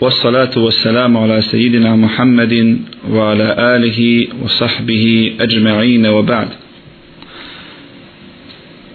[0.00, 2.78] والصلاة والسلام على سيدنا محمد
[3.10, 6.48] وعلى آله وصحبه أجمعين وبعد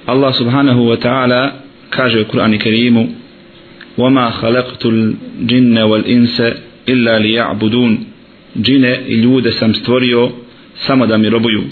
[0.09, 1.53] الله سبحانه وتعالى
[1.91, 3.15] كاج القرآن الكريم
[3.97, 6.41] وما خلقت الجن والإنس
[6.89, 8.03] إلا ليعبدون
[8.55, 10.31] جن اليود سمستوريو
[10.87, 11.63] سمد من ربيو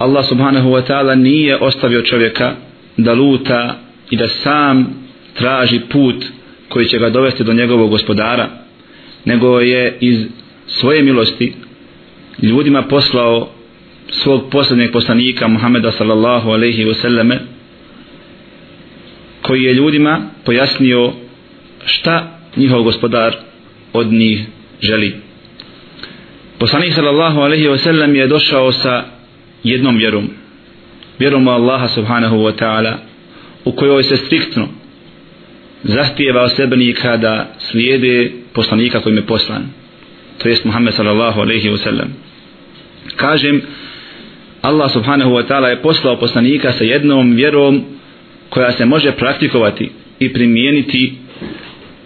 [0.00, 2.54] Allah subhanahu wa ta'ala nije ostavio čovjeka
[2.96, 3.76] da luta
[4.10, 4.86] i da sam
[5.34, 6.24] traži put
[6.70, 8.48] koji će ga dovesti do njegovog gospodara,
[9.24, 10.26] nego je iz
[10.66, 11.52] svoje milosti
[12.42, 13.48] ljudima poslao
[14.08, 17.38] svog posljednjeg poslanika Muhameda sallallahu alaihi wa sallame
[19.42, 21.12] koji je ljudima pojasnio
[21.84, 23.36] šta njihov gospodar
[23.92, 24.46] od njih
[24.80, 25.16] želi.
[26.58, 29.04] Poslanik sallallahu alaihi wa sallam je došao sa
[29.64, 30.30] jednom vjerom
[31.18, 32.94] vjerom u Allaha subhanahu wa ta'ala
[33.64, 34.68] u kojoj se striktno
[35.82, 39.80] zahtijeva osebenika da slijede poslanika kojim je poslan
[40.42, 42.08] to jest Muhammed sallallahu alaihi wa sallam.
[43.16, 43.62] Kažem
[44.62, 47.84] Allah subhanahu wa ta'ala je poslao poslanika sa jednom vjerom
[48.48, 51.12] koja se može praktikovati i primijeniti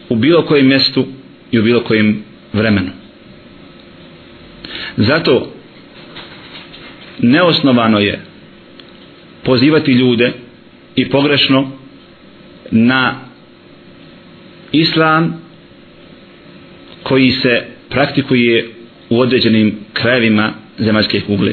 [0.09, 1.07] u bilo kojem mjestu
[1.51, 2.23] i u bilo kojem
[2.53, 2.91] vremenu.
[4.97, 5.53] Zato
[7.19, 8.21] neosnovano je
[9.45, 10.33] pozivati ljude
[10.97, 11.71] i pogrešno
[12.71, 13.21] na
[14.81, 15.41] islam
[17.03, 18.69] koji se praktikuje
[19.11, 21.53] u određenim krajevima zemaljske kugle.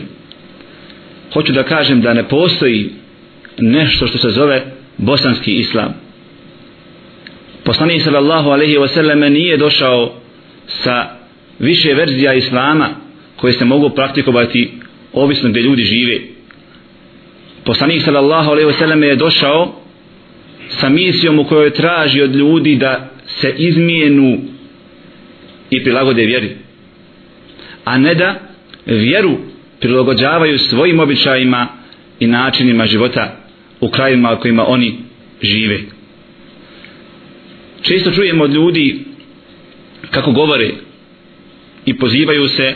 [1.33, 2.89] Hoću da kažem da ne postoji
[3.57, 4.63] nešto što se zove
[4.97, 5.93] bosanski islam.
[7.63, 10.13] Poslanik sallallahu alejhi ve selleme nije došao
[10.67, 11.05] sa
[11.59, 12.89] više verzija islama
[13.35, 14.71] koje se mogu praktikovati
[15.13, 16.19] ovisno gdje ljudi žive.
[17.63, 19.80] Poslanik sallallahu alejhi ve selleme je došao
[20.71, 24.37] sa misijom u kojoj traži od ljudi da se izmijenu
[25.69, 26.55] i prilagode vjeri.
[27.85, 28.39] A ne da
[28.85, 29.37] vjeru
[29.79, 31.67] prilagođavaju svojim običajima
[32.19, 33.37] i načinima života
[33.79, 34.97] u krajima u kojima oni
[35.41, 35.79] žive.
[37.81, 39.05] Često čujemo od ljudi
[40.11, 40.69] kako govore
[41.85, 42.73] i pozivaju se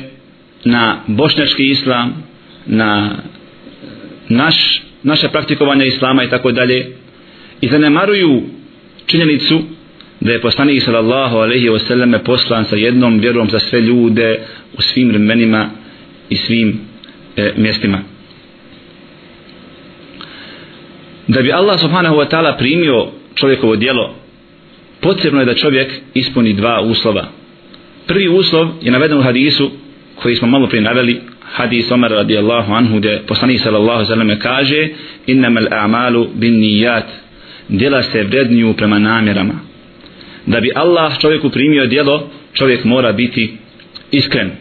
[0.63, 2.23] na bošnjački islam,
[2.65, 3.17] na
[4.29, 6.95] naš, naše praktikovanje islama i tako dalje
[7.61, 8.43] i zanemaruju
[9.05, 9.61] činjenicu
[10.19, 14.39] da je poslanik sallallahu alaihi ve sallam poslan sa jednom vjerom za sve ljude
[14.77, 15.69] u svim vremenima
[16.29, 16.79] i svim
[17.37, 17.99] e, mjestima.
[21.27, 24.15] Da bi Allah subhanahu wa ta'ala primio čovjekovo dijelo,
[25.01, 27.27] potrebno je da čovjek ispuni dva uslova.
[28.07, 29.71] Prvi uslov je naveden u hadisu
[30.15, 34.89] koji smo malo prije naveli, hadis Omar radijallahu anhu gdje poslanik sallallahu sallam kaže
[35.27, 37.05] innamal a'malu bin nijat
[37.69, 39.53] djela se vredniju prema namjerama.
[40.45, 43.57] Da bi Allah čovjeku primio djelo čovjek mora biti
[44.11, 44.51] iskren.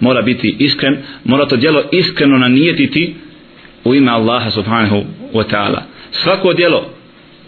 [0.00, 3.14] Mora biti iskren mora to djelo iskreno nanijetiti
[3.84, 5.80] u ime Allaha subhanahu wa ta'ala.
[6.10, 6.90] Svako djelo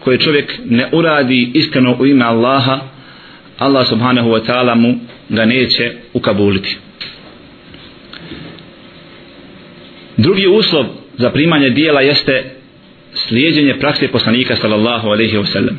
[0.01, 2.81] koje čovjek ne uradi iskreno u ime Allaha
[3.59, 4.99] Allah subhanahu wa ta'ala mu
[5.29, 6.77] ga neće ukabuliti.
[10.17, 12.56] Drugi uslov za primanje dijela jeste
[13.17, 15.77] slijedjenje prakse poslanika sallallahu alaihi wasallam.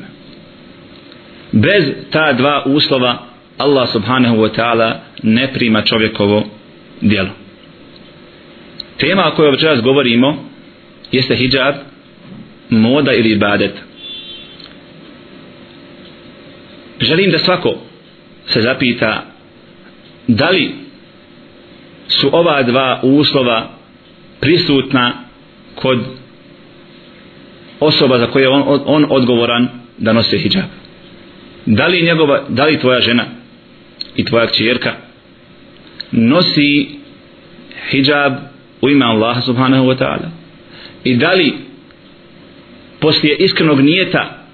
[1.51, 3.27] Bez ta dva uslova
[3.57, 6.43] Allah subhanahu wa ta'ala ne prima čovjekovo
[7.01, 7.29] dijelo.
[8.97, 10.49] Tema o kojoj večeras govorimo
[11.11, 11.75] jeste hijab,
[12.69, 13.71] moda ili ibadet.
[16.99, 17.75] Želim da svako
[18.45, 19.25] se zapita
[20.27, 20.75] da li
[22.07, 23.69] su ova dva uslova
[24.39, 25.13] prisutna
[25.75, 25.99] kod
[27.79, 29.67] osoba za koje on, on odgovoran
[29.97, 30.65] da nose hijab.
[31.65, 33.25] Da li njegova, da li tvoja žena
[34.15, 34.93] i tvoja kćerka
[36.11, 36.89] nosi
[37.89, 38.33] hijab
[38.81, 40.29] u ime Allaha subhanahu wa ta'ala
[41.03, 41.53] i da li
[42.99, 44.45] poslije iskrenog nijeta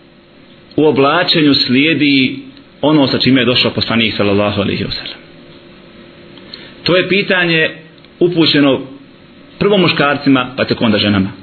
[0.76, 2.40] u oblačenju slijedi
[2.82, 5.08] ono sa čime je došao poslanik sallallahu alaihi wa.
[6.84, 7.69] To je pitanje
[8.19, 8.81] upućeno
[9.60, 11.43] prvo muškarcima pa tek onda ženama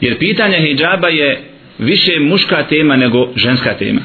[0.00, 1.40] jer pitanje hijjaba je
[1.78, 4.00] više muška tema nego ženska tema.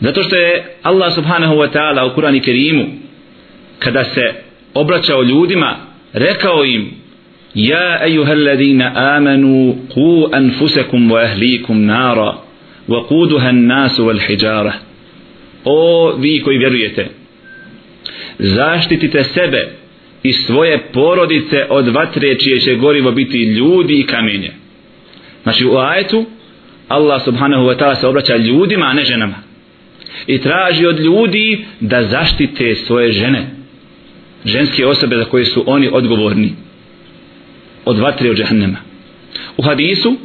[0.00, 2.86] Zato što je Allah subhanahu wa ta'ala u Kurani Kerimu
[3.78, 4.32] kada se
[4.74, 5.76] obraćao ljudima
[6.12, 6.90] rekao im
[7.54, 12.34] Ja ejuhalladina amanu ku anfusakum wa ahlikum nara
[12.88, 14.72] wa kuduha nasu wal hijjara
[15.64, 17.06] O vi koji vjerujete
[18.38, 19.77] zaštitite sebe
[20.22, 24.50] i svoje porodice od vatre čije će gorivo biti ljudi i kamenje.
[25.42, 26.26] Znači u ajetu
[26.88, 29.34] Allah subhanahu wa ta'ala se obraća ljudima, a ne ženama.
[30.26, 33.50] i traži od ljudi da zaštite svoje žene
[34.44, 36.52] ženske osobe za koje su oni odgovorni
[37.84, 38.78] od vatre od džahnema.
[39.56, 40.16] u hadisu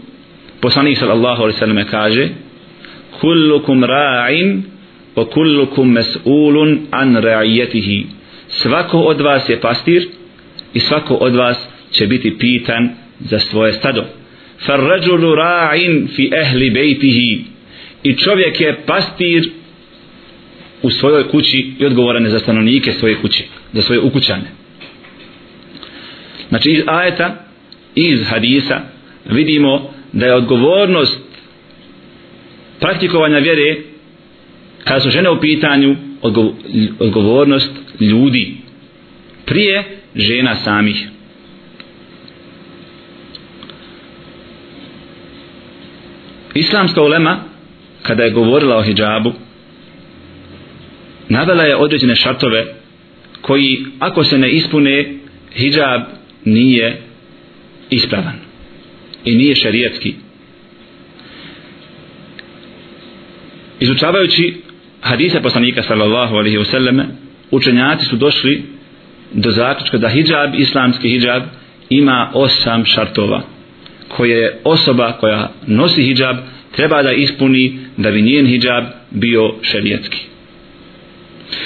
[0.62, 2.30] poslanik sallallahu alaihi sallam kaže
[3.22, 4.62] kullukum ra'in
[5.16, 8.06] wa kullukum mas'ulun an ra'ijetihi
[8.54, 10.08] svako od vas je pastir
[10.74, 12.90] i svako od vas će biti pitan
[13.20, 14.06] za svoje stado.
[14.66, 17.40] Farrajulu رَاعٍ fi ehli بَيْتِهِ
[18.04, 19.50] i čovjek je pastir
[20.82, 24.46] u svojoj kući i odgovoran je za stanovnike svoje kuće za svoje ukućane.
[26.50, 27.46] Znači iz ajeta
[27.96, 28.82] iz hadisa
[29.26, 31.20] vidimo da je odgovornost
[32.80, 33.78] praktikovanja vjere
[34.84, 35.96] kada su žene u pitanju
[37.00, 38.58] odgovornost ljudi.
[39.46, 39.84] Prije
[40.16, 41.08] žena samih.
[46.54, 47.44] Islamska ulema
[48.02, 49.34] kada je govorila o hijabu
[51.30, 52.66] navela je određene šartove
[53.42, 55.16] koji ako se ne ispune
[55.56, 56.02] hijab
[56.46, 57.02] nije
[57.90, 58.36] ispravan
[59.26, 60.14] i nije šarijetski
[63.80, 64.62] izučavajući
[65.04, 67.04] hadisa poslanika sallallahu alaihi wasallam
[67.52, 68.64] učenjaci su došli
[69.34, 71.44] do zaključka da hijab, islamski hijab
[71.90, 73.42] ima osam šartova
[74.08, 76.38] koje osoba koja nosi hijab
[76.76, 80.18] treba da ispuni da bi njen hijab bio šerijetski.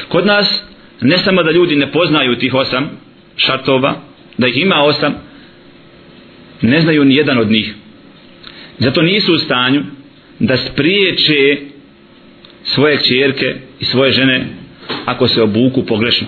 [0.07, 0.63] Kod nas
[1.01, 2.89] ne samo da ljudi ne poznaju tih osam
[3.35, 3.95] šartova
[4.37, 5.15] da ih ima osam
[6.61, 7.73] ne znaju ni jedan od njih.
[8.79, 9.83] Zato nisu u stanju
[10.39, 11.57] da spriječe
[12.67, 14.47] svoje čerke i svoje žene
[15.05, 16.27] ako se obuku pogrešno.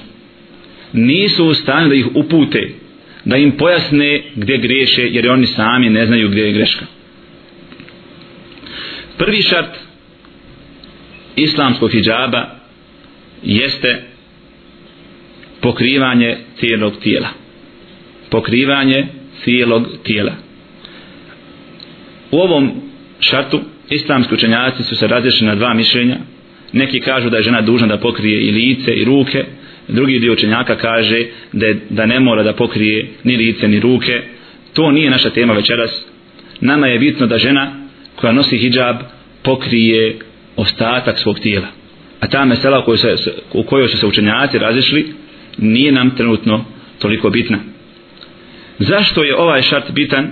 [0.94, 2.70] Nisu u stanju da ih upute
[3.26, 6.86] da im pojasne gdje greše jer oni sami ne znaju gdje je greška.
[9.18, 9.78] Prvi šart
[11.36, 12.56] islamskog hijjaba
[13.44, 14.02] jeste
[15.62, 17.30] pokrivanje cijelog tijela.
[18.30, 19.08] Pokrivanje
[19.44, 20.34] cijelog tijela.
[22.32, 22.72] U ovom
[23.20, 26.18] šartu islamski učenjaci su se različili na dva mišljenja.
[26.74, 29.46] Neki kažu da je žena dužna da pokrije i lice i ruke.
[29.88, 34.22] Drugi dio učenjaka kaže da, je, da ne mora da pokrije ni lice ni ruke.
[34.74, 36.06] To nije naša tema večeras.
[36.62, 37.72] Nama je bitno da žena
[38.16, 38.96] koja nosi hijab
[39.44, 40.20] pokrije
[40.56, 41.68] ostatak svog tijela.
[42.20, 45.14] A ta mesela u kojoj, se, u kojoj su se učenjaci razišli
[45.58, 46.66] nije nam trenutno
[47.00, 47.60] toliko bitna.
[48.80, 50.32] Zašto je ovaj šart bitan?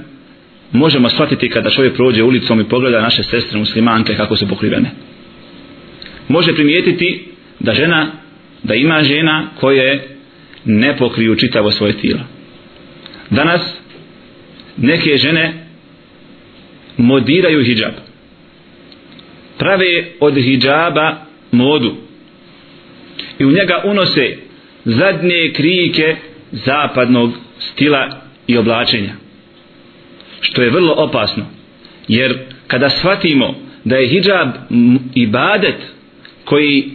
[0.71, 4.91] Možemo shvatiti kada čovjek prođe ulicom i pogleda naše sestre muslimanke kako su pokrivene.
[6.27, 7.25] Može primijetiti
[7.59, 8.11] da žena
[8.63, 10.07] da ima žena koje
[10.65, 12.21] ne pokriju čitavo svoje tijelo.
[13.29, 13.81] Danas
[14.77, 15.67] neke žene
[16.97, 17.93] modiraju hijab.
[19.57, 21.15] Prave od hijaba
[21.51, 21.95] modu.
[23.39, 24.37] I u njega unose
[24.85, 26.15] zadnje krike
[26.51, 29.26] zapadnog stila i oblačenja
[30.41, 31.45] što je vrlo opasno.
[32.07, 32.37] Jer
[32.67, 34.49] kada shvatimo da je hijab
[35.15, 35.75] ibadet
[36.45, 36.89] koji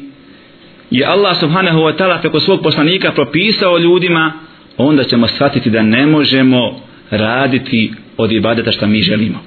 [0.90, 4.32] je Allah subhanahu wa ta'ala preko svog poslanika propisao ljudima
[4.76, 6.80] onda ćemo shvatiti da ne možemo
[7.10, 9.42] raditi od ibadeta što mi želimo.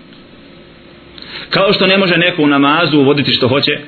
[1.49, 3.79] Kao što ne može neko u namazu uvoditi što hoće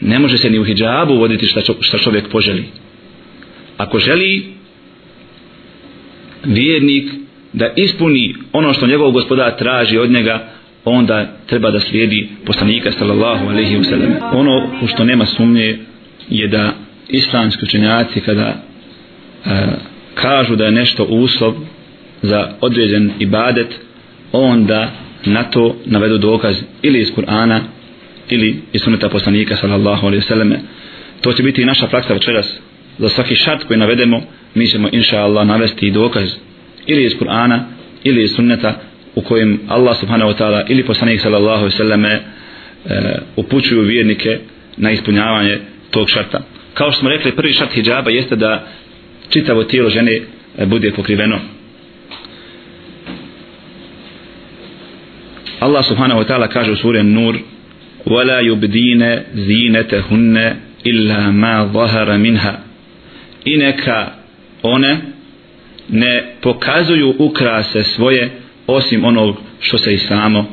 [0.00, 2.64] ne može se ni u hijabu uvoditi što, šta čovjek poželi.
[3.76, 4.52] Ako želi
[6.44, 7.12] vjernik
[7.56, 10.48] da ispuni ono što njegov gospodar traži od njega
[10.84, 14.14] onda treba da slijedi poslanika sallallahu alaihi wa sallam.
[14.32, 15.78] Ono u što nema sumnje
[16.28, 16.72] je da
[17.08, 18.56] islamski učenjaci kada e,
[20.14, 21.54] kažu da je nešto uslov
[22.22, 23.80] za određen ibadet
[24.32, 24.90] onda
[25.24, 27.60] na to navedu dokaz ili iz Kur'ana
[28.30, 30.52] ili iz suneta poslanika sallallahu alaihi sallam.
[31.20, 32.58] To će biti i naša praksa večeras.
[32.98, 34.22] Za svaki šart koji navedemo
[34.54, 36.36] mi ćemo inša Allah navesti dokaz
[36.87, 37.59] ili iz Kur'ana
[38.03, 38.81] ili iz sunneta
[39.15, 42.19] u kojem Allah subhanahu wa ta'ala ili poslanik sallallahu alaihi sallam e,
[43.35, 44.39] upućuju vjernike
[44.77, 45.59] na ispunjavanje
[45.91, 46.41] tog šarta
[46.73, 48.67] kao što smo rekli prvi šart hijaba jeste da
[49.29, 50.21] čitavo tijelo žene
[50.57, 51.39] e, bude pokriveno
[55.59, 57.35] Allah subhanahu wa ta'ala kaže u suri Nur
[58.05, 62.53] وَلَا يُبْدِينَ زِينَتَهُنَّ إِلَّا مَا ظَهَرَ مِنْهَا
[63.45, 64.11] i neka
[64.63, 64.97] one
[65.88, 68.30] ne pokazuju ukrase svoje
[68.66, 70.46] osim onog što se i samo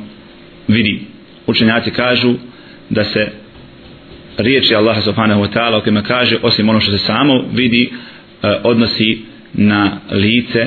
[0.68, 1.00] vidi.
[1.46, 2.34] Učenjaci kažu
[2.90, 3.28] da se
[4.36, 7.90] riječi Allaha subhanahu wa ta'ala kojima kaže osim ono što se samo vidi
[8.42, 9.18] e, odnosi
[9.52, 10.66] na lice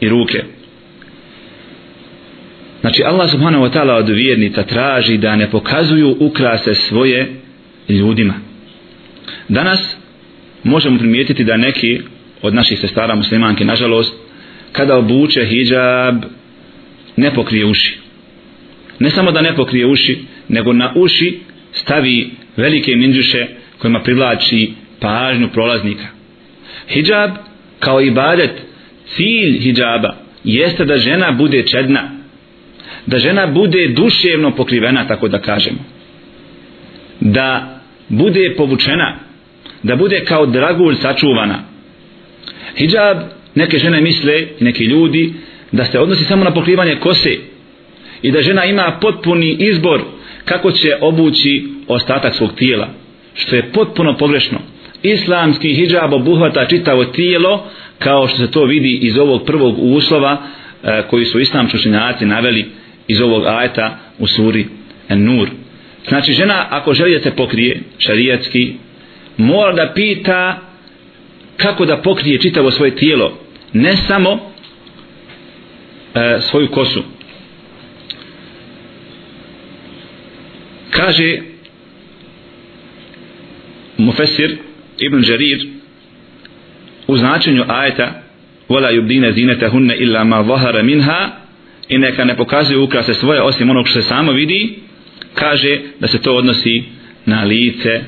[0.00, 0.44] i ruke.
[2.80, 7.32] Znači Allah subhanahu wa ta'ala od vjernica traži da ne pokazuju ukrase svoje
[7.88, 8.34] ljudima.
[9.48, 9.96] Danas
[10.64, 12.00] možemo primijetiti da neki
[12.44, 14.14] od naših sestara muslimanke nažalost
[14.72, 16.24] kada obuče hijab
[17.16, 17.98] ne pokrije uši.
[18.98, 21.40] Ne samo da ne pokrije uši nego na uši
[21.72, 23.46] stavi velike minđuše
[23.78, 26.06] kojima privlači pažnju prolaznika.
[26.88, 27.30] Hijab
[27.78, 28.50] kao i badet,
[29.06, 32.10] cilj hijaba jeste da žena bude čedna
[33.06, 35.78] da žena bude duševno pokrivena tako da kažemo.
[37.20, 39.16] Da bude povučena
[39.82, 41.73] da bude kao dragulj sačuvana
[42.76, 43.18] hijab
[43.54, 45.34] neke žene misle i neki ljudi
[45.72, 47.30] da se odnosi samo na pokrivanje kose
[48.22, 50.00] i da žena ima potpuni izbor
[50.44, 52.88] kako će obući ostatak svog tijela
[53.34, 54.58] što je potpuno pogrešno
[55.02, 57.66] islamski hijab obuhvata čitavo tijelo
[57.98, 60.42] kao što se to vidi iz ovog prvog uslova
[60.84, 62.66] e, koji su islamski učenjaci naveli
[63.08, 64.66] iz ovog ajeta u suri
[65.08, 65.48] En-Nur.
[66.08, 68.72] Znači žena ako želi da se pokrije šarijatski
[69.36, 70.60] mora da pita
[71.56, 73.38] kako da pokrije čitavo svoje tijelo
[73.72, 74.52] ne samo
[76.14, 77.02] e, svoju kosu.
[80.90, 81.38] Kaže
[83.96, 84.56] Mufesir
[84.98, 85.66] Ibn Jarir
[87.06, 88.22] u značenju ajeta
[88.68, 91.30] wala yubdina zinatahunna illa ma zahara minha
[91.88, 94.78] i neka ne pokazuju ukrase svoje osim onog što se samo vidi
[95.34, 96.84] kaže da se to odnosi
[97.26, 98.04] na lice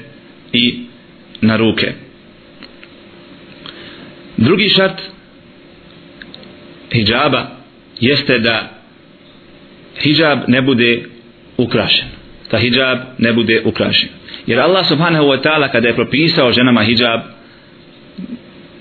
[0.52, 0.78] i
[1.40, 1.92] na ruke
[4.36, 5.00] drugi šart
[6.92, 7.46] hijjaba
[8.00, 8.70] jeste da
[10.02, 11.02] hijjab ne bude
[11.56, 12.08] ukrašen.
[12.50, 14.08] Da hijjab ne bude ukrašen.
[14.46, 17.20] Jer Allah subhanahu wa ta'ala kada je propisao ženama hijjab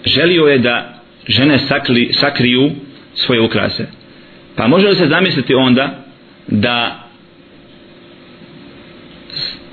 [0.06, 2.72] želio je da žene sakli, sakriju
[3.14, 3.88] svoje ukrase.
[4.56, 6.04] Pa može li se zamisliti onda
[6.48, 7.02] da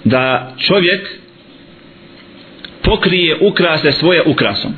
[0.04, 1.10] da čovjek
[2.82, 4.72] pokrije ukrase svoje ukrasom?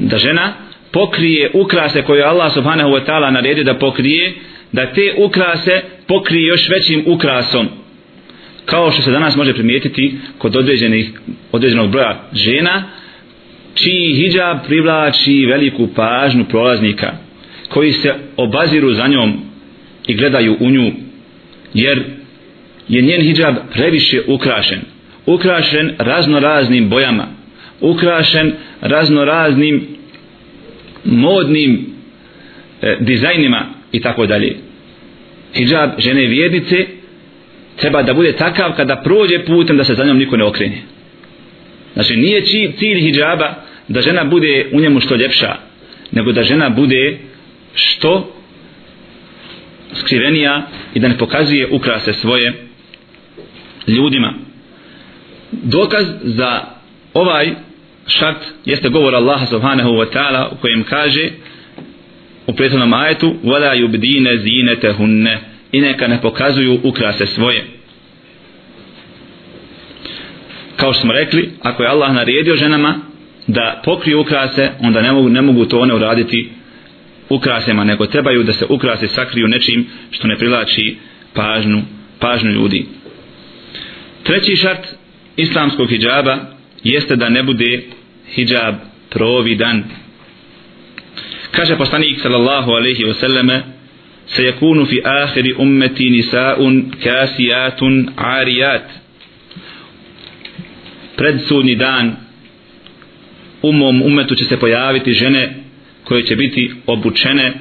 [0.00, 0.52] Da žena
[0.92, 4.34] pokrije ukrase koje Allah subhanahu wa ta'ala naredio da pokrije
[4.72, 7.68] da te ukrase pokrije još većim ukrasom.
[8.64, 11.10] Kao što se danas može primijetiti kod određenih,
[11.52, 12.84] određenog broja žena
[13.74, 17.12] čiji hijab privlači veliku pažnju prolaznika
[17.68, 19.40] koji se obaziru za njom
[20.06, 20.92] i gledaju u nju
[21.74, 22.02] jer
[22.88, 24.80] je njen hijab previše ukrašen
[25.26, 27.26] ukrašen razno raznim bojama
[27.80, 29.86] ukrašen razno raznim
[31.04, 31.86] modnim
[32.82, 34.56] e, dizajnima i tako dalje.
[35.54, 36.86] Hijab žene vjernice
[37.76, 40.82] treba da bude takav kada prođe putem da se za njom niko ne okrene.
[41.94, 42.44] Znači nije
[42.78, 43.54] cilj hijaba
[43.88, 45.56] da žena bude u njemu što ljepša
[46.12, 47.18] nego da žena bude
[47.74, 48.34] što
[49.94, 52.52] skrivenija i da ne pokazuje ukrase svoje
[53.86, 54.34] ljudima.
[55.52, 56.60] Dokaz za
[57.14, 57.54] ovaj
[58.10, 61.30] šart jeste govor Allaha subhanahu wa ta'ala u kojem kaže
[62.46, 65.36] u prethodnom ajetu wala يُبْدِينَ زِينَتَهُنَّ
[65.72, 67.64] i neka ne pokazuju ukrase svoje.
[70.76, 72.94] Kao što smo rekli ako je Allah naredio ženama
[73.46, 76.50] da pokriju ukrase onda ne mogu, ne mogu to one uraditi
[77.28, 80.96] ukrasema nego trebaju da se ukrase sakriju nečim što ne prilači
[81.34, 81.82] pažnju,
[82.18, 82.86] pažnju ljudi.
[84.22, 84.86] Treći šart
[85.36, 86.38] islamskog hijjaba
[86.84, 87.82] jeste da ne bude
[88.35, 88.75] hijab
[89.09, 89.83] providan
[91.51, 93.75] kaže poslanik sallallahu alaihi wa sallame
[94.27, 96.59] سيكون في آخر أمتي نساء
[97.03, 97.79] كاسيات
[98.17, 98.87] عاريات
[101.17, 102.15] pred sudnji dan
[103.61, 105.53] u mom umetu će se pojaviti žene
[106.03, 107.53] koje će biti obučene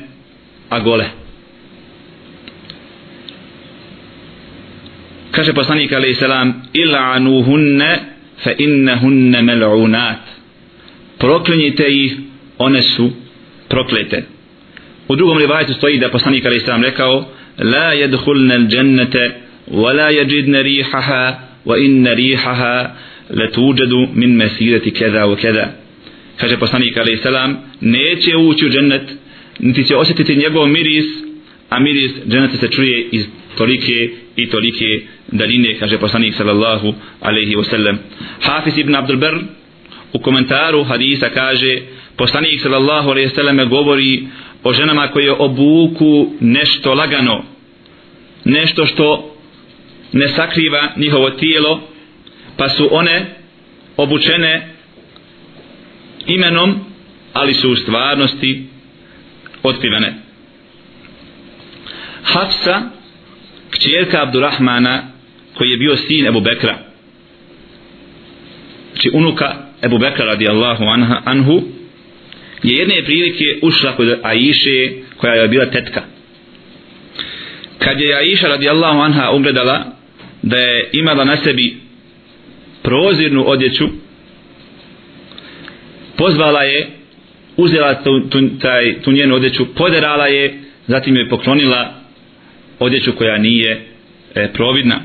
[0.70, 1.04] a gole
[5.30, 7.98] kaže poslanik alaihi salam il'anuhunne
[8.44, 10.22] fa innahunne mel'unat
[11.19, 12.13] proklinjite ih
[12.57, 13.11] one su
[13.69, 14.23] proklete.
[15.07, 17.25] U drugom rivajetu stoji da poslanik Ali Islam rekao
[17.57, 19.31] la jedhulne l'đennete
[19.71, 22.95] wa la jeđidne rihaha wa inne rihaha
[23.29, 25.71] letuđedu min mesireti keda u keda
[26.37, 29.01] kaže poslanik Ali Islam, neće ući u džennet
[29.59, 31.05] niti će osjetiti njegov miris
[31.69, 33.25] a miris dženeta se čuje iz
[33.57, 37.97] tolike i tolike daline, kaže poslanik sallallahu alaihi wasallam
[38.41, 39.39] Hafiz ibn Abdul Bar
[40.13, 41.81] u komentaru hadisa kaže
[42.17, 44.27] poslanik sallallahu alaihi wasallam govori
[44.63, 47.43] o ženama koje obuku nešto lagano
[48.45, 49.35] nešto što
[50.11, 51.81] ne sakriva njihovo tijelo
[52.57, 53.35] pa su one
[53.97, 54.73] obučene
[56.27, 56.79] imenom
[57.33, 58.67] ali su u stvarnosti
[59.63, 60.13] otkrivene.
[62.23, 62.81] Hafsa
[63.69, 65.03] kćerka Abdurrahmana
[65.53, 66.77] koji je bio sin Ebu Bekra
[68.91, 71.61] znači unuka Ebu Bekra radijallahu anha, anhu
[72.63, 76.01] je jedne prilike ušla kod Aiše koja je bila tetka.
[77.79, 79.85] Kad je Aiša radijallahu anha ugledala
[80.41, 81.77] da je imala na sebi
[82.83, 83.87] prozirnu odjeću
[86.17, 86.89] pozvala je
[87.57, 91.93] uzela tu, tu, taj, tu njenu odjeću poderala je zatim je poklonila
[92.79, 93.85] odjeću koja nije
[94.35, 95.01] e, providna.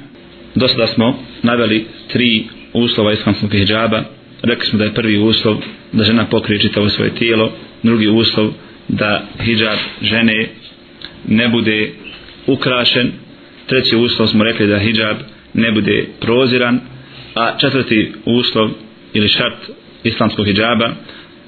[0.55, 4.03] Dosta smo naveli tri uslova islamskog hijjaba
[4.45, 5.57] rekli smo da je prvi uslov
[5.93, 8.51] da žena pokrije čitavo svoje tijelo drugi uslov
[8.89, 10.49] da hijab žene
[11.29, 11.91] ne bude
[12.47, 13.13] ukrašen
[13.67, 15.17] treći uslov smo rekli da hijab
[15.55, 16.81] ne bude proziran
[17.35, 18.71] a četvrti uslov
[19.13, 19.71] ili šart
[20.05, 20.93] islamskog hijaba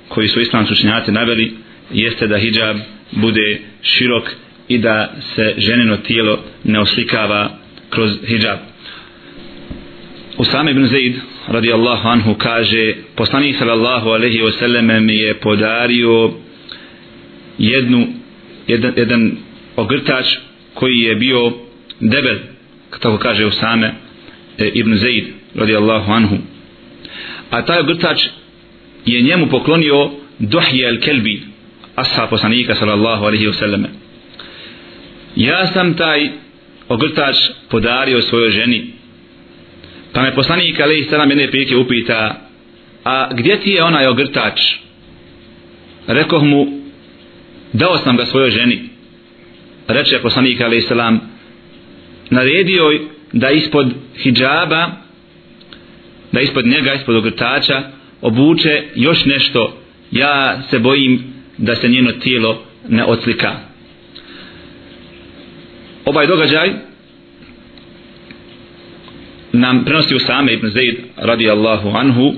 [0.08, 1.52] koji su islamski učenjaci naveli
[1.92, 2.76] jeste da hijab
[3.12, 4.30] bude širok
[4.68, 7.58] i da se ženino tijelo ne oslikava
[7.90, 8.58] kroz hijab.
[10.38, 11.14] Usame ibn Zaid
[11.48, 16.32] radijallahu anhu kaže poslanik sallallahu alaihi wasallam mi je podario
[17.58, 18.06] jednu
[18.66, 19.32] jedan, jedan
[19.76, 20.26] ogrtač
[20.74, 21.52] koji je bio
[22.00, 22.36] debel
[23.00, 23.94] tako kaže Usame
[24.58, 25.24] e, ibn Zaid
[25.54, 26.36] radijallahu anhu.
[27.50, 28.26] A taj ogrtač
[29.06, 31.40] je njemu poklonio Duhje al-Kelbi
[31.94, 33.86] ashab poslanika sallallahu alaihi wasallam
[35.36, 36.30] ja sam taj
[36.88, 37.36] ogrtač
[37.68, 38.95] podario svojoj ženi
[40.16, 42.40] pa me poslanik Ali Salam jedne prilike upita
[43.04, 44.60] a gdje ti je onaj ogrtač?
[46.06, 46.66] Rekoh mu
[47.72, 48.88] dao sam ga svojoj ženi.
[49.88, 51.20] Reče poslanik Ali Salam
[52.30, 53.00] naredio
[53.32, 53.86] da ispod
[54.22, 54.90] hijjaba
[56.32, 57.82] da ispod njega, ispod ogrtača
[58.20, 59.78] obuče još nešto.
[60.10, 61.22] Ja se bojim
[61.58, 63.56] da se njeno tijelo ne odslika
[66.04, 66.85] ovaj događaj
[69.60, 72.34] nam prenosi Usame same Ibn Zaid radijallahu anhu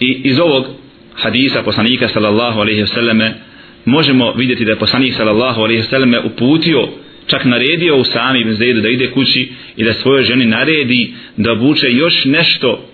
[0.00, 0.66] i iz ovog
[1.14, 3.34] hadisa poslanika sallallahu alaihi vseleme
[3.84, 6.88] možemo vidjeti da je poslanik sallallahu alaihi vseleme uputio
[7.26, 11.52] čak naredio u sami Ibn Zaidu da ide kući i da svojoj ženi naredi da
[11.52, 12.88] obuče još nešto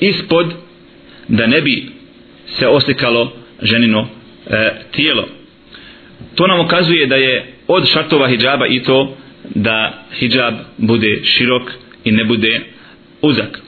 [0.00, 0.54] ispod
[1.28, 1.84] da ne bi
[2.46, 4.08] se oslikalo ženino
[4.46, 5.28] e, tijelo.
[6.34, 9.16] To nam ukazuje da je od šartova hijjaba i to
[9.54, 11.72] da hijjab bude širok
[12.04, 12.60] i ne bude
[13.22, 13.60] uzak.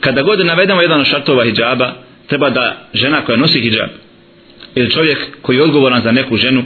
[0.00, 1.94] Kada god navedemo jedan od šartova hijjaba
[2.26, 3.90] treba da žena koja nosi hijjab
[4.74, 6.62] ili čovjek koji je odgovoran za neku ženu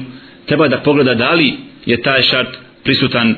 [0.46, 1.52] treba da pogleda da li
[1.86, 2.48] je taj šart
[2.84, 3.36] prisutan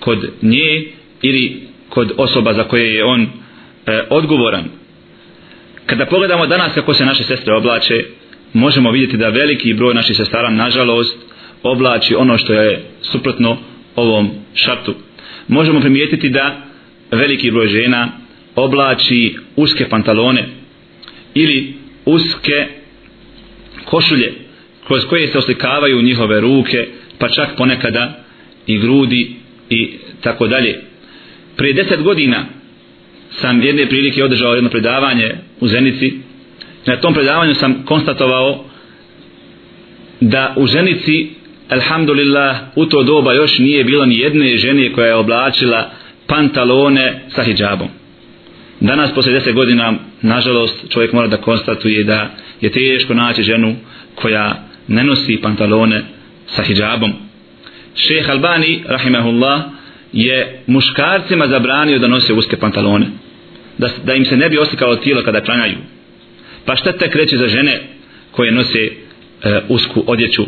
[0.00, 0.84] kod nje
[1.22, 3.28] ili kod osoba za koje je on e,
[4.10, 4.64] odgovoran.
[5.86, 8.04] Kada pogledamo danas kako se naše sestre oblače
[8.52, 11.18] možemo vidjeti da veliki broj naših sestara nažalost
[11.62, 13.58] oblači ono što je suprotno
[13.96, 14.94] ovom šartu.
[15.48, 16.56] Možemo primijetiti da
[17.14, 18.08] veliki broj žena
[18.54, 20.44] oblači uske pantalone
[21.34, 21.74] ili
[22.04, 22.66] uske
[23.84, 24.32] košulje
[24.86, 28.24] kroz koje se oslikavaju njihove ruke pa čak ponekada
[28.66, 29.36] i grudi
[29.70, 30.80] i tako dalje.
[31.56, 32.44] Prije deset godina
[33.30, 36.12] sam jedne prilike održao jedno predavanje u Zenici.
[36.86, 38.64] Na tom predavanju sam konstatovao
[40.20, 41.28] da u Zenici
[41.68, 45.90] alhamdulillah u to doba još nije bilo ni jedne žene koja je oblačila
[46.26, 47.88] pantalone sa hijabom.
[48.80, 53.76] Danas posle deset godina nažalost čovjek mora da konstatuje da je teško naći ženu
[54.14, 56.02] koja ne nosi pantalone
[56.46, 57.12] sa hijabom.
[57.94, 59.62] Šeh Albani rahimahullah
[60.12, 63.06] je muškarcima zabranio da nose uske pantalone
[63.78, 65.76] da, da im se ne bi oslikalo tijelo kada klanjaju.
[66.64, 67.82] Pa šta tek reći za žene
[68.30, 68.90] koje nose e,
[69.68, 70.44] usku odjeću?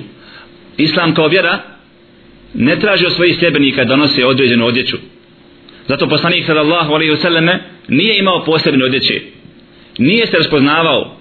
[0.77, 1.59] Islam kao vjera
[2.55, 4.97] ne traži od svojih sljedbenika da nose određenu odjeću
[5.89, 9.21] zato poslanik sallallahu alaihi wasallam nije imao posebne odjeće.
[9.99, 11.17] Nije se raspoznavao.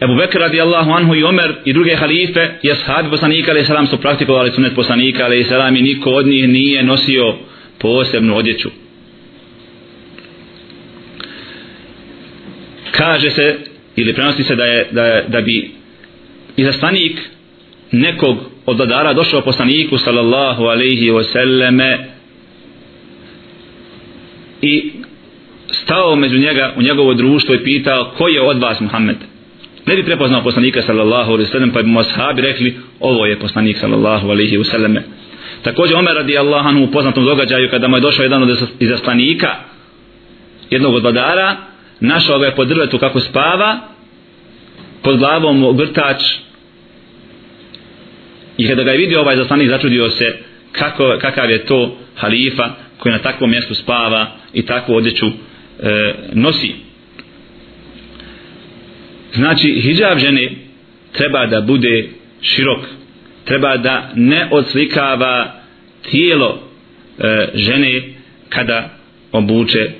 [0.00, 4.00] Ebu Bekr radijallahu anhu i Omer i druge halife i ashabi poslanika alaihi salam su
[4.00, 7.34] praktikovali sunet poslanika alaihi salam i niko od njih nije nosio
[7.78, 8.70] posebnu odjeću.
[12.90, 13.58] Kaže se
[13.96, 15.70] ili prenosi se da je da, je, da bi
[16.56, 17.20] izaslanik
[17.90, 21.98] nekog od vladara došao poslaniku sallallahu alaihi wasallame
[24.62, 24.92] i
[25.70, 29.16] stao među njega u njegovo društvo i pitao ko je od vas Muhammed?
[29.86, 33.78] Ne bi prepoznao poslanika sallallahu alaihi wasallam pa bi mu ashabi rekli ovo je poslanik
[33.78, 35.00] sallallahu alaihi wasallam
[35.62, 39.48] također Omer radi Allahanu u poznatom događaju kada mu je došao jedan od izaslanika
[40.70, 41.56] jednog od vladara
[42.00, 43.80] našao ga je pod drvetu kako spava
[45.02, 46.22] pod glavom ogrtač grtač
[48.56, 50.38] i kada ga je vidio ovaj zaslanik začudio se
[50.72, 55.32] kako, kakav je to halifa koji na takvom mjestu spava i takvu odjeću e,
[56.32, 56.74] nosi.
[59.34, 60.50] Znači hijab žene
[61.12, 62.08] treba da bude
[62.40, 62.86] širok
[63.44, 65.54] treba da ne odslikava
[66.10, 66.58] tijelo
[67.18, 68.02] e, žene
[68.48, 68.90] kada
[69.32, 69.90] obuče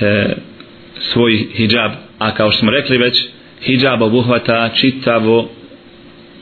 [0.00, 0.34] e,
[0.98, 1.90] svoj hijab.
[2.18, 3.24] A kao što smo rekli već
[3.62, 5.50] hijab obuhvata čitavo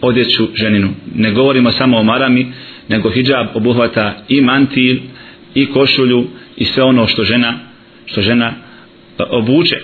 [0.01, 0.89] odjeću ženinu.
[1.15, 2.53] Ne govorimo samo o marami
[2.89, 4.97] nego hijab obuhvata i mantil
[5.55, 6.27] i košulju
[6.58, 7.60] i sve ono što žena
[8.06, 8.48] što žena
[9.20, 9.80] e, obuče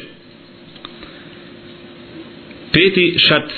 [2.71, 3.51] peti šat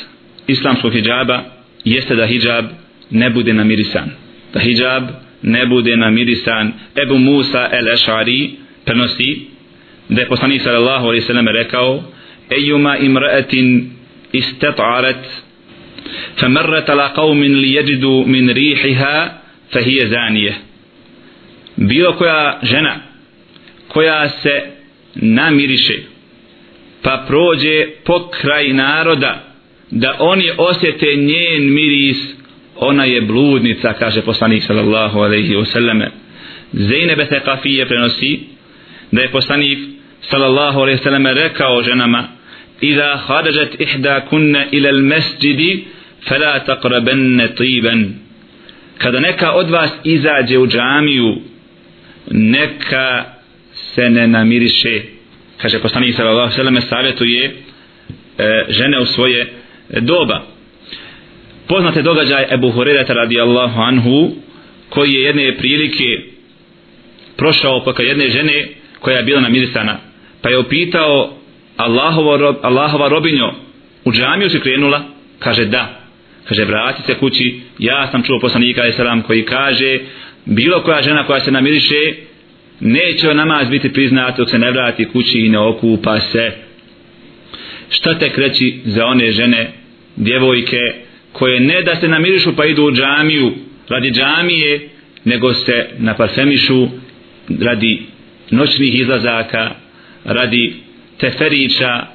[0.48, 1.44] islamskog hijaba
[1.86, 2.66] jeste da hijab
[3.10, 4.10] ne bude namirisan
[4.54, 5.04] da hijab
[5.42, 8.52] ne bude namirisan Ebu Musa el Ešari
[8.86, 9.42] prenosi
[10.10, 12.04] da je poslanik sallallahu alaihi sallam rekao
[12.50, 13.90] ejuma imra'atin
[14.34, 15.26] istat'arat
[16.38, 20.58] فمرت على قوم ليجدوا من ريحها فهي زانية
[21.77, 22.97] bilo koja žena
[23.89, 24.63] koja se
[25.15, 25.95] namiriše
[27.03, 29.43] pa prođe pokraj naroda
[29.91, 32.19] da oni osjete njen miris
[32.77, 36.09] ona je bludnica kaže poslanik sallallahu alaihi wasallam
[36.73, 38.41] Zeynebe Thekafije prenosi
[39.11, 39.79] da je poslanik
[40.21, 42.29] sallallahu alaihi wasallam rekao ženama
[42.81, 45.85] Iza kharađat ihda kunne ila al masjidi
[46.29, 48.15] fela taqrabanna tiben.
[48.99, 51.37] Kada neka od vas izađe u džamiju
[52.31, 53.25] neka
[53.73, 55.03] se ne namiriše.
[55.57, 57.53] Kaže poslanik sallallahu alejhi ve selleme savjetuje e,
[58.69, 59.53] žene u svoje
[60.01, 60.43] doba.
[61.69, 64.31] Poznate događaj Ebu Hurereta radijallahu anhu
[64.89, 66.05] koji je jedne prilike
[67.37, 68.69] prošao poka jedne žene
[69.01, 69.99] koja je bila namirisana
[70.43, 71.37] pa je upitao
[71.77, 73.55] Allahovo rob, Allahova robinjo
[74.05, 75.03] u džamiju si krenula?
[75.39, 76.01] Kaže da.
[76.49, 77.61] Kaže vrati se kući.
[77.79, 79.99] Ja sam čuo poslanika i salam koji kaže
[80.45, 82.15] bilo koja žena koja se namiriše
[82.81, 86.53] neće namaz biti priznat dok se ne vrati kući i ne okupa se.
[87.89, 89.73] Šta te kreći za one žene
[90.17, 90.79] djevojke
[91.33, 93.53] koje ne da se namirišu pa idu u džamiju
[93.89, 94.89] radi džamije
[95.25, 96.89] nego se naparfemišu
[97.61, 98.03] radi
[98.51, 99.71] noćnih izlazaka
[100.25, 100.75] radi
[101.19, 102.07] teferića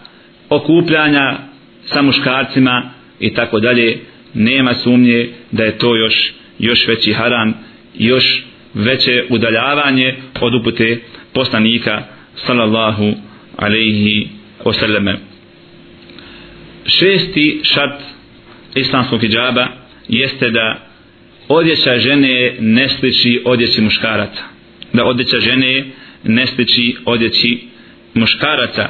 [0.49, 1.37] okupljanja
[1.85, 3.97] sa muškarcima i tako dalje.
[4.33, 7.66] Nema sumnje da je to još još veći haram
[7.97, 10.99] još veće udaljavanje od upute
[11.33, 12.03] poslanika
[12.35, 13.13] sallallahu
[13.57, 14.27] alaihi
[14.63, 15.15] wasallame.
[16.85, 18.01] Šesti šart
[18.75, 19.67] islamskog hijjaba
[20.07, 20.87] jeste da
[21.47, 24.43] odjeća žene ne sliči odjeći muškaraca.
[24.93, 25.85] Da odjeća žene
[26.23, 27.59] ne sliči odjeći
[28.13, 28.89] muškaraca.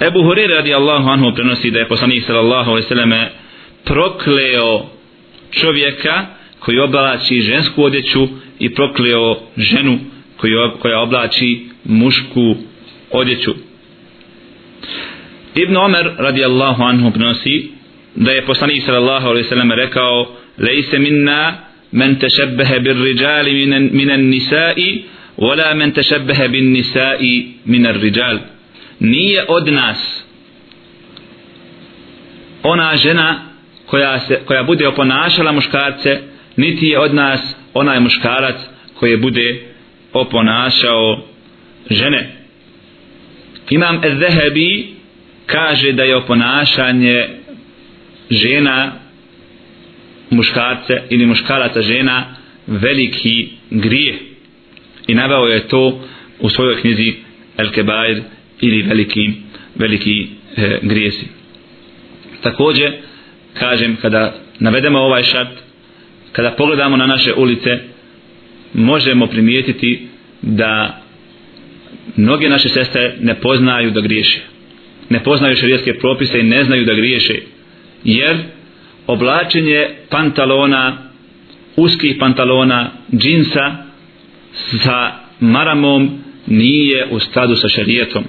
[0.00, 3.28] Ebu Hurere radijallahu anhu prenosi da je poslanik sallallahu alaihi wasallame
[3.84, 4.90] prokleo
[5.50, 6.26] čovjeka
[6.58, 9.98] koji oblači žensku odjeću i prokleo ženu
[10.78, 12.56] koja oblači mušku
[13.10, 13.54] odjeću.
[15.54, 17.70] Ibn Omer radijallahu anhu prenosi
[18.14, 21.54] da je poslanik sallallahu alaihi sallam rekao lejse minna
[21.92, 25.04] men tešebbehe bir riđali minan nisai
[25.36, 28.38] wala men tešebbehe bin nisai minar riđal
[29.00, 30.24] nije od nas
[32.62, 33.40] ona žena
[33.86, 36.20] koja, se, koja bude oponašala muškarce
[36.56, 38.56] niti je od nas onaj muškarac
[38.94, 39.62] koji bude
[40.12, 41.22] oponašao
[41.90, 42.32] žene.
[43.70, 44.86] Imam Ezehebi
[45.46, 47.28] kaže da je oponašanje
[48.30, 48.92] žena
[50.30, 54.18] muškarce ili muškaraca žena veliki grije
[55.06, 56.00] i naveo je to
[56.40, 57.14] u svojoj knjizi
[57.56, 58.22] El Kebair
[58.60, 59.32] ili veliki
[59.74, 61.26] veliki e, grijesi.
[62.42, 62.92] Također
[63.54, 65.65] kažem kada navedemo ovaj šart
[66.36, 67.78] kada pogledamo na naše ulice
[68.74, 70.08] možemo primijetiti
[70.42, 71.02] da
[72.16, 74.40] mnoge naše sestre ne poznaju da griješe.
[75.08, 77.34] Ne poznaju šarijetske propise i ne znaju da griješe
[78.04, 78.36] jer
[79.06, 80.98] oblačenje pantalona
[81.76, 83.76] uskih pantalona džinsa
[84.54, 88.24] sa maramom nije u skladu sa šarijetom.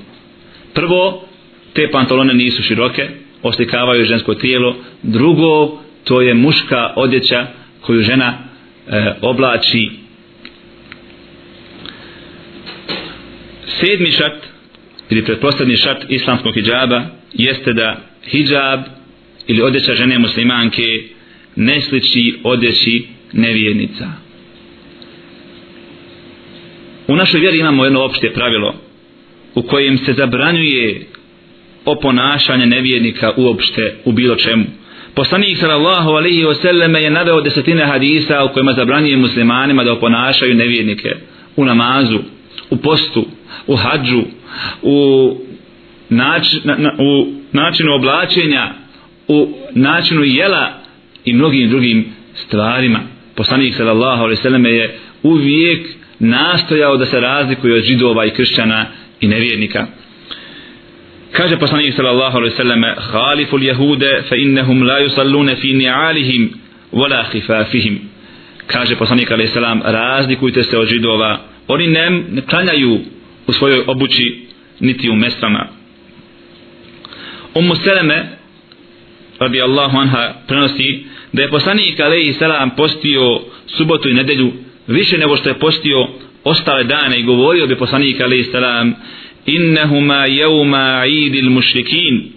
[0.73, 1.27] Prvo
[1.73, 3.09] te pantalone nisu široke
[3.43, 4.75] oslikavaju žensko tijelo.
[5.03, 7.47] Drugo to je muška odjeća
[7.87, 8.37] koju žena
[8.87, 9.89] e, oblači.
[13.65, 14.43] Sedmi šart
[15.09, 17.01] ili pretpostavni šart islamskog hijjaba
[17.33, 18.79] jeste da hijjab
[19.47, 20.83] ili odjeća žene muslimanke
[21.55, 24.07] ne sliči odjeći nevjernica.
[27.07, 28.75] U našoj vjeri imamo jedno opšte pravilo
[29.55, 31.05] u kojem se zabranjuje
[31.85, 34.65] oponašanje nevjernika uopšte u bilo čemu.
[35.17, 40.55] Poslanik sallallahu alaihi wa sallam je naveo desetine hadisa u kojima zabranjuje muslimanima da oponašaju
[40.55, 41.09] nevjernike
[41.55, 42.19] u namazu,
[42.69, 43.25] u postu,
[43.67, 44.21] u hađu,
[44.81, 44.97] u,
[46.09, 48.73] nač, na, na, u načinu oblačenja
[49.27, 50.73] u načinu jela
[51.25, 52.99] i mnogim drugim stvarima.
[53.35, 55.87] Poslanik sallallahu alejhi ve selleme je uvijek
[56.19, 58.85] nastojao da se razlikuje od židova i kršćana
[59.21, 59.87] i nevjernika
[61.37, 66.43] kaže poslanik sallallahu alejhi ve selleme khaliful jehude fa innahum la yusalluna fi ni'alihim
[66.93, 67.99] wala khifafihim.
[68.67, 71.39] Kaže poslanik alejhi selam razlikujte se od židova.
[71.67, 72.99] Oni ne, ne klanjaju
[73.47, 74.47] u svojoj obući
[74.79, 75.67] niti u mestrama
[77.55, 78.25] Ummu Seleme
[79.39, 84.51] radi Allahu anha prenosi da je poslanik alejhi selam postio subotu i nedelju
[84.87, 86.07] više nego što je postio
[86.43, 88.95] ostale dane i govorio bi poslanik alejhi selam
[89.47, 92.31] innahuma yawma eidil mushrikin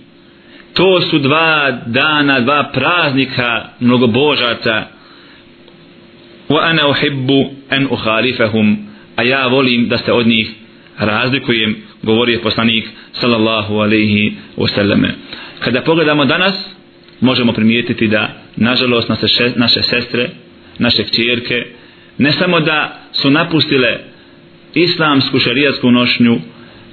[0.74, 4.86] to su dva dana dva praznika mnogobožaca
[6.48, 8.76] wa ana uhibbu an ukhalifahum.
[9.16, 10.50] A ja volim da se od njih
[10.98, 15.14] razlikujem govorio poslanik sallallahu alejhi ve selleme
[15.60, 16.54] kada pogledamo danas
[17.20, 20.30] možemo primijetiti da nažalost naše, še, naše sestre
[20.78, 21.66] naše kćerke
[22.18, 23.98] ne samo da su napustile
[24.74, 26.40] islamsku šarijatsku nošnju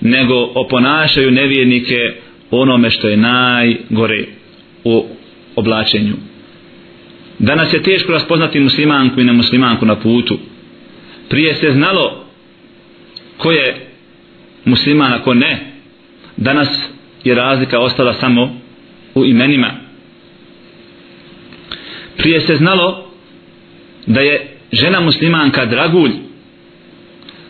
[0.07, 2.13] nego oponašaju nevjernike
[2.51, 4.25] onome što je najgore
[4.83, 5.05] u
[5.55, 6.13] oblačenju.
[7.39, 10.39] Danas je teško raspoznati muslimanku i nemuslimanku na putu.
[11.29, 12.25] Prije se znalo
[13.37, 13.87] ko je
[14.65, 15.71] musliman ako ne.
[16.37, 16.89] Danas
[17.23, 18.59] je razlika ostala samo
[19.15, 19.71] u imenima.
[22.17, 23.11] Prije se znalo
[24.05, 26.11] da je žena muslimanka dragulj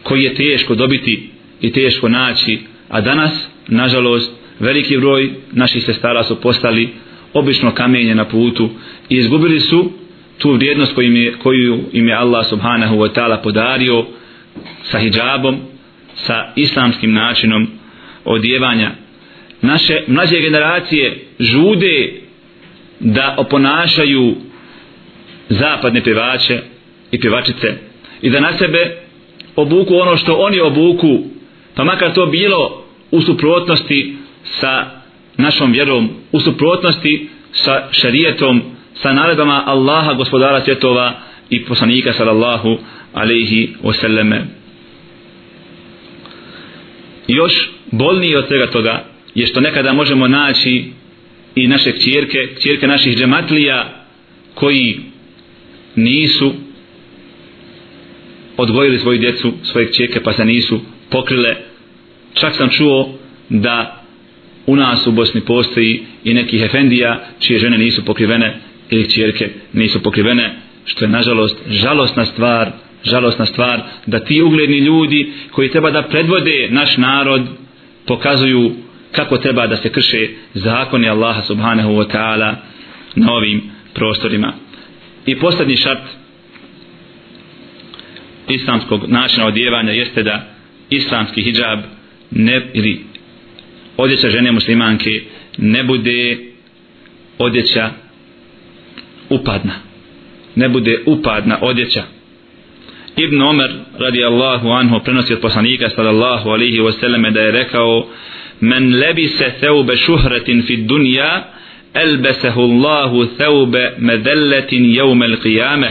[0.03, 1.29] koji je teško dobiti
[1.61, 6.89] i teško naći a danas nažalost veliki broj naših sestara su postali
[7.33, 8.69] obično kamenje na putu
[9.09, 9.91] i izgubili su
[10.37, 14.05] tu vrijednost koju im je, koju im je Allah subhanahu wa ta'ala podario
[14.83, 15.57] sa hijabom
[16.13, 17.67] sa islamskim načinom
[18.25, 18.91] odjevanja.
[19.61, 22.13] Naše mlađe generacije žude
[22.99, 24.35] da oponašaju
[25.49, 26.59] zapadne pevače
[27.11, 27.67] i pevačice
[28.21, 28.97] i da na sebe
[29.55, 31.23] obuku ono što oni obuku
[31.77, 34.85] pa makar to bilo u suprotnosti sa
[35.37, 38.61] našom vjerom u suprotnosti sa šarijetom
[38.93, 42.77] sa naredbama Allaha gospodara svjetova i poslanika sallallahu
[43.13, 44.41] alaihi wasallame
[47.27, 50.85] još bolnije od svega toga je što nekada možemo naći
[51.55, 54.05] i naše kćerke, kćerke naših džematlija
[54.53, 54.99] koji
[55.95, 56.53] nisu
[58.57, 61.66] odgojili svoju djecu, svoje kćerke pa se nisu pokrile.
[62.39, 63.09] Čak sam čuo
[63.49, 64.03] da
[64.65, 70.03] u nas u Bosni postoji i nekih efendija čije žene nisu pokrivene ili čjerke nisu
[70.03, 72.71] pokrivene, što je nažalost žalostna stvar,
[73.03, 77.41] žalostna stvar da ti ugledni ljudi koji treba da predvode naš narod
[78.05, 78.71] pokazuju
[79.11, 82.55] kako treba da se krše zakoni Allaha subhanahu wa ta'ala
[83.15, 83.61] na ovim
[83.93, 84.53] prostorima.
[85.25, 86.01] I posljednji šart
[88.49, 90.45] islamskog načina odjevanja jeste da
[90.89, 91.96] islamski hijab
[92.31, 92.99] ne, ili
[93.97, 95.21] odjeća žene muslimanke
[95.57, 96.37] ne bude
[97.37, 97.89] odjeća
[99.29, 99.73] upadna.
[100.55, 102.03] Ne bude upadna odjeća.
[103.15, 108.07] Ibn Omer radijallahu anhu prenosi od poslanika sallallahu alihi wasallam da je rekao
[108.59, 111.43] men lebise theube šuhretin fi dunja
[111.93, 115.89] elbesehu Allahu theube medelletin jevmel qiyame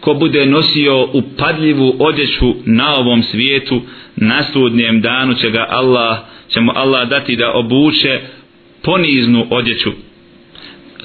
[0.00, 3.82] ko bude nosio upadljivu odjeću na ovom svijetu
[4.16, 8.20] na sudnjem danu će ga Allah će mu Allah dati da obuče
[8.82, 9.90] poniznu odjeću.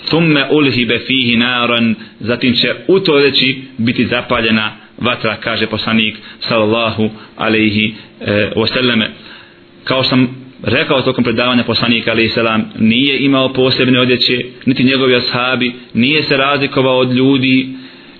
[0.05, 7.09] Thumme ulhibe fihi naran zatim će u to reći biti zapaljena vatra kaže poslanik sallallahu
[7.37, 9.07] alaihi e, wasallame.
[9.83, 15.73] Kao sam rekao tokom predavanja poslanika alaihi salam nije imao posebne odjeće niti njegovi ashabi
[15.93, 17.69] nije se razlikovao od ljudi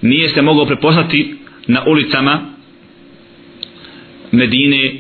[0.06, 1.36] nije se mogao prepoznati
[1.68, 2.56] na ulicama
[4.32, 4.94] Medine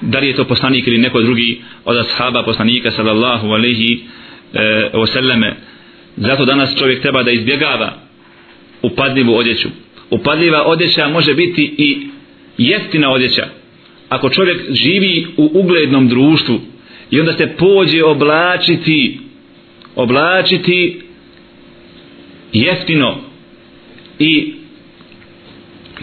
[0.00, 4.00] da li je to poslanik ili neko drugi od ashaba poslanika sallallahu alaihi
[4.54, 5.52] e, wasallame.
[6.16, 7.92] Zato danas čovjek treba da izbjegava
[8.82, 9.68] upadljivu odjeću.
[10.10, 12.06] Upadljiva odjeća može biti i
[12.58, 13.46] jeftina odjeća.
[14.08, 16.60] Ako čovjek živi u uglednom društvu
[17.10, 19.18] i onda se pođe oblačiti
[19.94, 21.00] oblačiti
[22.52, 23.27] jeftino
[24.18, 24.54] i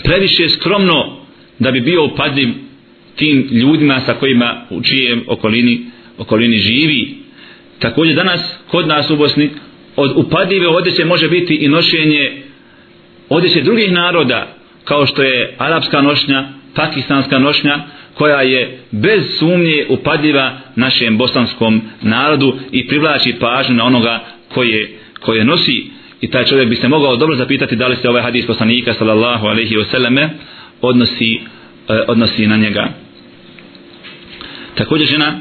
[0.03, 1.17] previše skromno
[1.59, 2.49] da bi bio upadljiv
[3.15, 5.85] tim ljudima sa kojima u čijem okolini,
[6.17, 7.15] okolini živi.
[7.79, 9.49] Također danas kod nas u Bosni
[9.95, 12.41] od upadljive odjeće može biti i nošenje
[13.29, 17.79] odjeće drugih naroda kao što je arapska nošnja pakistanska nošnja
[18.13, 25.43] koja je bez sumnje upadljiva našem bosanskom narodu i privlači pažnju na onoga koje, koje
[25.43, 28.93] nosi i taj čovjek bi se mogao dobro zapitati da li se ovaj hadis poslanika
[28.93, 30.29] sallallahu alaihi wasallame
[30.81, 31.39] odnosi,
[31.89, 32.89] eh, odnosi na njega.
[34.75, 35.39] Također žena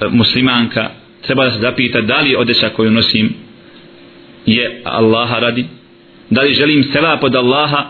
[0.00, 0.90] eh, muslimanka
[1.22, 3.34] treba da se zapita da li odeća koju nosim
[4.46, 5.66] je Allaha radi
[6.30, 7.84] da li želim sela pod Allaha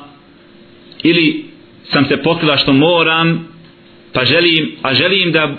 [1.02, 1.44] ili
[1.84, 3.48] sam se pokrila što moram
[4.12, 5.54] pa želim a želim da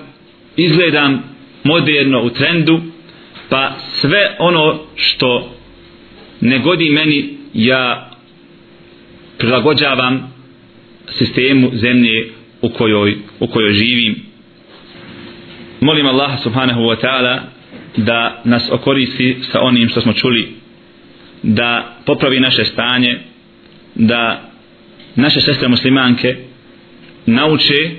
[0.55, 1.23] izgledam
[1.63, 2.81] moderno u trendu
[3.49, 5.56] pa sve ono što
[6.40, 8.10] ne godi meni ja
[9.38, 10.32] prilagođavam
[11.08, 12.28] sistemu zemlje
[12.62, 14.16] u kojoj, u kojoj živim
[15.80, 17.38] molim Allah subhanahu wa ta'ala
[17.96, 20.48] da nas okoristi sa onim što smo čuli
[21.42, 23.20] da popravi naše stanje
[23.94, 24.50] da
[25.16, 26.36] naše sestre muslimanke
[27.26, 27.90] nauče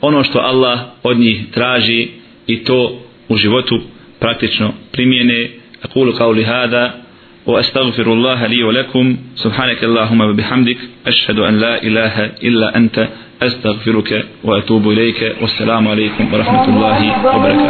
[0.00, 2.08] ono što Allah od njih traži
[2.46, 3.80] i to u životu
[4.20, 5.50] praktično primjene
[5.84, 7.01] أقول قولي هذا
[7.45, 9.17] وأستغفر الله لي ولكم.
[9.35, 10.77] سبحانك اللهم وبحمدك
[11.07, 13.07] أشهد أن لا إله إلا أنت
[13.41, 15.35] أستغفرك وأتوب إليك.
[15.41, 16.99] والسلام عليكم ورحمة الله
[17.35, 17.61] وبركاته.